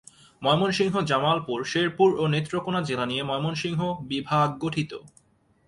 [0.41, 3.79] ময়মনসিংহ, জামালপুর, শেরপুর ও নেত্রকোণা জেলা নিয়ে ময়মনসিংহ
[4.07, 4.91] বিভাগ গঠিত।